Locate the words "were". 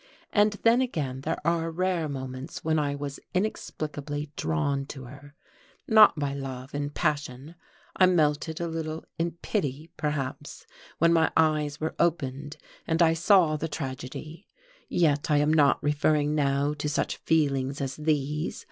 1.45-1.69, 11.79-11.93